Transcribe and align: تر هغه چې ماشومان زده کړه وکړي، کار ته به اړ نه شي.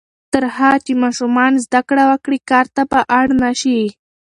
تر 0.33 0.43
هغه 0.57 0.79
چې 0.85 0.93
ماشومان 1.03 1.53
زده 1.65 1.81
کړه 1.89 2.03
وکړي، 2.11 2.37
کار 2.49 2.65
ته 2.75 2.81
به 2.91 2.99
اړ 3.19 3.25
نه 3.41 3.51
شي. 3.61 3.79